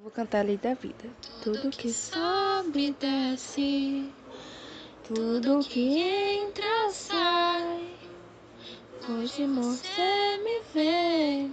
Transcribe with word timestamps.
Vou 0.00 0.12
cantar 0.12 0.38
a 0.38 0.42
lei 0.42 0.56
da 0.56 0.74
vida. 0.74 1.10
Tudo 1.42 1.70
que 1.70 1.92
sobe 1.92 2.94
desce, 3.00 4.08
tudo 5.02 5.58
que 5.58 5.98
entra 5.98 6.88
sai. 6.90 7.96
Hoje 9.08 9.44
você 9.48 10.38
me 10.44 10.60
vê, 10.72 11.50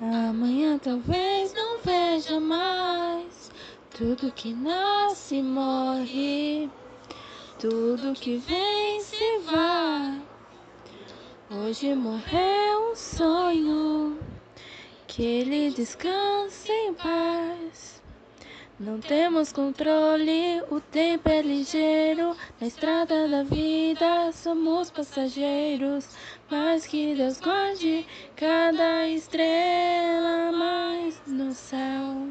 amanhã 0.00 0.78
talvez 0.78 1.52
não 1.52 1.78
veja 1.80 2.40
mais. 2.40 3.50
Tudo 3.90 4.32
que 4.32 4.54
nasce 4.54 5.42
morre, 5.42 6.70
tudo 7.58 8.14
que 8.14 8.38
vem 8.38 9.02
se 9.02 9.38
vai. 9.40 10.22
Hoje 11.50 11.94
morreu 11.94 12.90
um 12.90 12.96
sonho 12.96 14.27
que 15.18 15.24
ele 15.24 15.70
descanse 15.70 16.70
em 16.70 16.94
paz. 16.94 18.00
Não 18.78 19.00
temos 19.00 19.52
controle, 19.52 20.62
o 20.70 20.80
tempo 20.80 21.28
é 21.28 21.42
ligeiro. 21.42 22.36
Na 22.60 22.68
estrada 22.68 23.26
da 23.26 23.42
vida 23.42 24.30
somos 24.30 24.92
passageiros. 24.92 26.08
Mas 26.48 26.86
que 26.86 27.16
Deus 27.16 27.40
guarde 27.40 28.06
cada 28.36 29.08
estrela 29.08 30.52
mais 30.52 31.20
no 31.26 31.52
céu. 31.52 32.28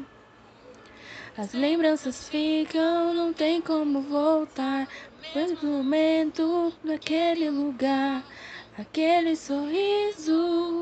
As 1.36 1.52
lembranças 1.52 2.30
ficam, 2.30 3.12
não 3.12 3.34
tem 3.34 3.60
como 3.60 4.00
voltar. 4.00 4.88
Mas 5.34 5.60
no 5.60 5.72
momento, 5.72 6.72
naquele 6.82 7.50
lugar, 7.50 8.24
aquele 8.78 9.36
sorriso 9.36 10.77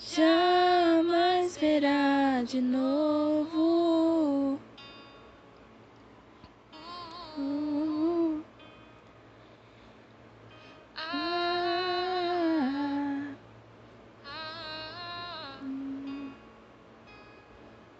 jamais 0.00 1.56
verá 1.58 2.42
de 2.42 2.60
novo. 2.60 4.58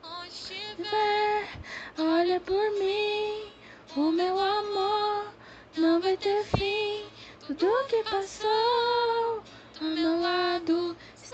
Onde 0.03 0.29
estiver, 0.29 0.77
tiver, 0.77 1.49
olha 1.99 2.41
por 2.41 2.71
mim, 2.79 3.53
o 3.97 4.11
meu 4.11 4.39
amor 4.39 5.27
não 5.77 6.01
vai 6.01 6.17
ter 6.17 6.45
fim. 6.45 7.05
Tudo 7.47 7.67
que 7.89 8.03
passou 8.05 9.43
ao 9.81 9.89
meu 9.89 10.21
lado 10.21 10.80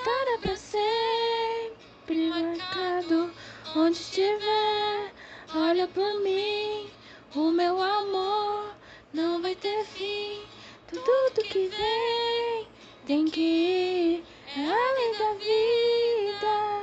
estará 0.06 0.38
pra 0.38 0.56
sempre 0.56 2.28
marcado. 2.28 3.32
Onde 3.74 3.98
estiver, 3.98 5.12
olha 5.52 5.88
por 5.88 6.20
mim, 6.22 6.88
o 7.34 7.50
meu 7.50 7.82
amor 7.82 8.72
não 9.12 9.42
vai 9.42 9.56
ter 9.56 9.84
fim. 9.84 10.42
Tudo 10.88 11.48
que 11.48 11.66
vem 11.66 12.68
tem 13.04 13.24
que 13.24 13.40
ir, 13.40 14.24
é 14.56 14.60
a 14.60 14.92
lei 14.94 15.18
da 15.18 15.32
vida 15.34 16.82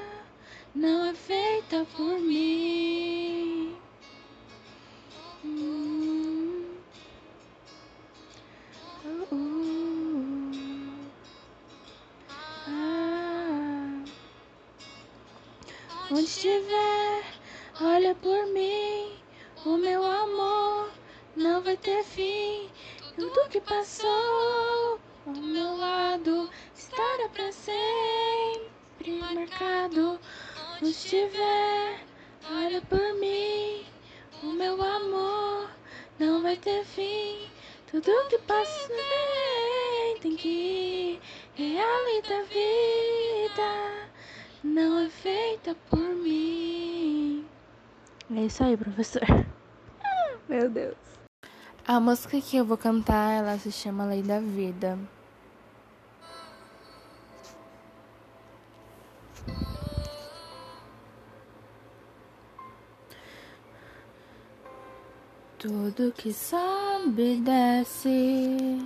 não 0.75 1.05
é 1.05 1.13
feita 1.13 1.87
por 1.95 2.19
mim. 2.19 2.42
Onde 16.15 16.25
estiver, 16.25 17.23
olha 17.81 18.13
por 18.13 18.45
mim. 18.45 19.17
O 19.65 19.77
meu 19.77 20.05
amor 20.05 20.91
não 21.35 21.59
vai 21.59 21.75
ter 21.75 22.03
fim. 22.03 22.69
Tudo 23.15 23.49
que 23.49 23.59
passou 23.59 24.99
ao 25.25 25.33
meu 25.33 25.75
lado 25.75 26.51
estará 26.75 27.27
pra 27.29 27.51
sempre 27.51 29.11
marcado. 29.21 30.19
Onde 30.75 30.91
estiver, 30.91 31.99
olha 32.47 32.79
por 32.83 33.15
mim. 33.15 33.83
O 34.43 34.53
meu 34.53 34.79
amor 34.79 35.67
não 36.19 36.43
vai 36.43 36.57
ter 36.57 36.85
fim. 36.85 37.49
Tudo 37.89 38.29
que 38.29 38.37
passa 38.37 38.87
bem 38.87 40.17
tem 40.21 40.35
que 40.35 40.47
ir. 40.47 41.21
É 41.57 41.81
a 41.81 42.01
lei 42.03 42.21
da 42.21 42.43
vida, 42.43 44.02
não 44.63 44.99
é 44.99 45.09
feita 45.09 45.75
por 45.89 45.99
mim. 45.99 47.45
É 48.33 48.45
isso 48.45 48.63
aí, 48.63 48.77
professor. 48.77 49.21
Meu 50.47 50.69
Deus. 50.69 50.95
A 51.85 51.99
música 51.99 52.39
que 52.39 52.55
eu 52.55 52.63
vou 52.63 52.77
cantar, 52.77 53.31
ela 53.31 53.57
se 53.57 53.71
chama 53.71 54.05
Lei 54.05 54.23
da 54.23 54.39
Vida. 54.39 54.97
Tudo 65.59 66.11
que 66.11 66.33
sobe 66.33 67.37
desce, 67.37 68.85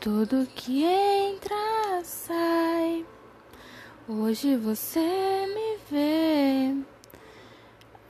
tudo 0.00 0.46
que 0.54 0.84
entra 0.84 2.02
sai. 2.02 3.04
Hoje 4.08 4.54
você 4.56 5.00
me 5.00 5.78
vê, 5.90 6.76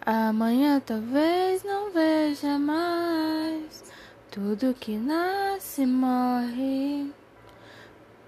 amanhã 0.05 0.79
talvez 0.79 1.65
não 1.65 1.91
veja 1.91 2.59
mais. 2.59 3.83
Tudo 4.31 4.75
que 4.75 4.95
nasce 4.99 5.87
morre, 5.87 7.11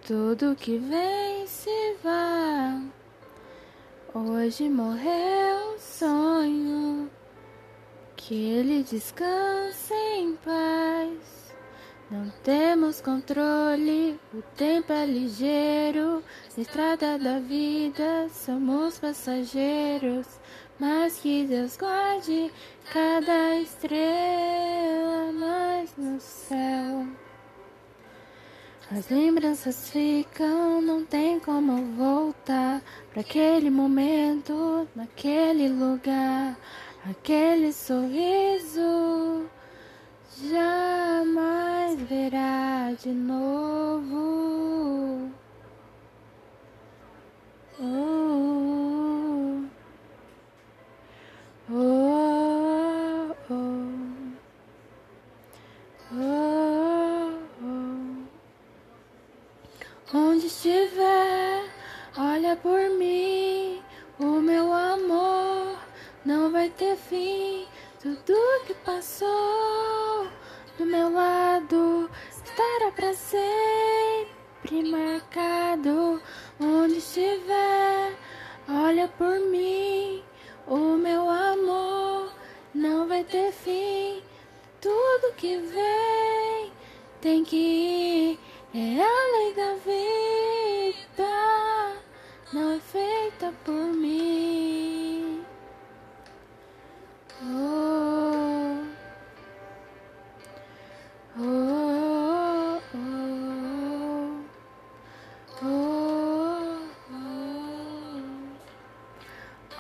tudo 0.06 0.56
que 0.56 0.78
vem 0.78 1.46
se 1.46 1.94
vai. 2.02 2.90
Hoje 4.14 4.70
morreu 4.70 5.74
um 5.74 5.78
sonho. 5.78 7.10
Que 8.16 8.34
ele 8.34 8.82
descanse 8.82 9.92
em 9.92 10.34
paz. 10.36 11.47
Não 12.10 12.30
temos 12.42 13.02
controle, 13.02 14.18
o 14.32 14.40
tempo 14.56 14.90
é 14.94 15.04
ligeiro. 15.04 16.22
Na 16.56 16.62
estrada 16.62 17.18
da 17.18 17.38
vida 17.38 18.30
somos 18.30 18.98
passageiros. 18.98 20.26
Mas 20.80 21.18
que 21.18 21.44
Deus 21.44 21.76
guarde 21.76 22.50
cada 22.90 23.56
estrela 23.56 25.32
mais 25.32 25.94
no 25.98 26.18
céu. 26.18 27.06
As 28.90 29.10
lembranças 29.10 29.90
ficam, 29.90 30.80
não 30.80 31.04
tem 31.04 31.38
como 31.38 31.94
voltar 31.94 32.80
para 33.10 33.20
aquele 33.20 33.68
momento, 33.68 34.88
naquele 34.96 35.68
lugar. 35.68 36.56
Aquele 37.04 37.70
sorriso 37.70 39.46
jamais 40.46 41.87
verá 42.08 42.90
de 42.98 43.10
novo. 43.10 44.16
Oh, 47.78 49.62
oh, 51.70 53.36
oh. 53.50 53.78
Onde 60.14 60.46
estiver, 60.46 61.64
olha 62.16 62.56
por 62.56 62.88
mim, 62.98 63.82
o 64.18 64.40
meu 64.40 64.72
amor 64.72 65.78
não 66.24 66.50
vai 66.50 66.70
ter 66.70 66.96
fim. 66.96 67.66
Tudo 68.00 68.64
que 68.66 68.72
passou 68.74 70.26
do 70.78 70.86
meu 70.86 71.12
lado 71.12 71.97
pra 72.98 73.14
sempre 73.14 74.90
marcado. 74.90 76.20
Onde 76.60 76.98
estiver, 76.98 78.18
olha 78.68 79.06
por 79.16 79.38
mim. 79.38 80.24
O 80.66 80.96
meu 80.96 81.30
amor 81.30 82.32
não 82.74 83.06
vai 83.06 83.22
ter 83.22 83.52
fim. 83.52 84.20
Tudo 84.80 85.34
que 85.36 85.58
vem 85.58 86.72
tem 87.20 87.44
que 87.44 87.56
ir. 87.56 88.38
É 88.74 89.00
a 89.00 89.16
lei 89.34 89.54
da 89.54 89.74
vida, 89.76 91.32
não 92.52 92.72
é 92.72 92.80
feita 92.80 93.54
por 93.64 93.72
mim. 93.94 95.42
Oh, 97.40 97.77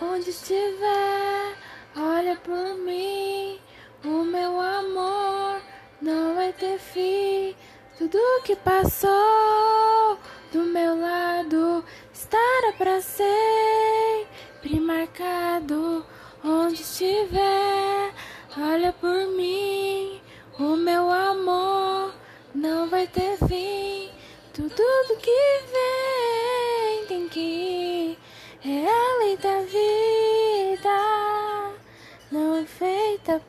onde 0.00 0.30
estiver, 0.30 1.56
olha 1.96 2.36
por 2.36 2.74
mim. 2.78 3.58
O 4.04 4.24
meu 4.24 4.60
amor 4.60 5.60
não 6.00 6.34
vai 6.34 6.52
ter 6.52 6.78
fim. 6.78 7.56
Tudo 7.98 8.18
que 8.44 8.54
passou 8.56 10.18
do 10.52 10.62
meu 10.62 11.00
lado 11.00 11.84
estará 12.12 12.72
para 12.76 13.00
sempre 13.00 14.78
marcado. 14.80 16.06
Onde 16.44 16.82
estiver, 16.82 18.14
olha 18.56 18.92
por 18.92 19.26
mim. 19.36 20.20
O 20.58 20.76
meu 20.76 21.10
amor 21.10 22.14
não 22.54 22.88
vai 22.88 23.06
ter 23.08 23.36
fim. 23.38 24.10
Tudo 24.52 25.16
que 25.20 25.62
vem 25.72 25.77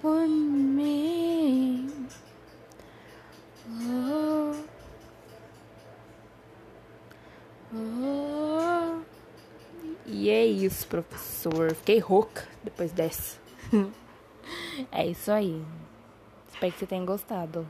por 0.01 0.27
mim. 0.27 1.87
Oh, 3.69 4.53
oh. 7.73 9.01
E 10.05 10.29
é 10.29 10.45
isso, 10.45 10.87
professor. 10.87 11.73
Fiquei 11.75 11.99
rouca 11.99 12.45
depois 12.63 12.91
dessa. 12.91 13.39
é 14.91 15.07
isso 15.07 15.31
aí. 15.31 15.63
Espero 16.51 16.73
que 16.73 16.79
você 16.79 16.85
tenha 16.85 17.05
gostado. 17.05 17.65